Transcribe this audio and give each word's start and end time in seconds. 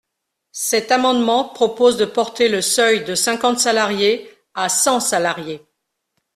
Cet 0.55 0.91
amendement 0.91 1.49
propose 1.49 1.95
de 1.97 2.05
porter 2.05 2.49
le 2.49 2.63
seuil 2.63 3.05
de 3.05 3.13
cinquante 3.13 3.59
salariés 3.59 4.27
à 4.55 4.67
cent 4.67 4.99
salariés. 4.99 5.63